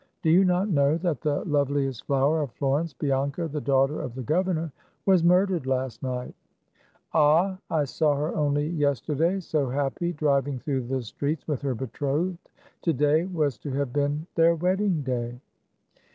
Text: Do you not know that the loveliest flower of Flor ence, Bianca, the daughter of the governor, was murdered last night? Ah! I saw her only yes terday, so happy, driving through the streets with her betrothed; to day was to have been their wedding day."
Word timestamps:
Do 0.23 0.31
you 0.31 0.43
not 0.43 0.67
know 0.69 0.97
that 0.97 1.21
the 1.21 1.43
loveliest 1.45 2.07
flower 2.07 2.41
of 2.41 2.49
Flor 2.53 2.79
ence, 2.79 2.91
Bianca, 2.91 3.47
the 3.47 3.61
daughter 3.61 4.01
of 4.01 4.15
the 4.15 4.23
governor, 4.23 4.71
was 5.05 5.23
murdered 5.23 5.67
last 5.67 6.01
night? 6.01 6.33
Ah! 7.13 7.59
I 7.69 7.83
saw 7.85 8.15
her 8.15 8.33
only 8.35 8.65
yes 8.65 8.99
terday, 8.99 9.39
so 9.41 9.69
happy, 9.69 10.11
driving 10.13 10.57
through 10.57 10.87
the 10.87 11.03
streets 11.03 11.47
with 11.47 11.61
her 11.61 11.75
betrothed; 11.75 12.49
to 12.81 12.93
day 12.93 13.25
was 13.27 13.59
to 13.59 13.69
have 13.73 13.93
been 13.93 14.25
their 14.33 14.55
wedding 14.55 15.03
day." 15.03 15.39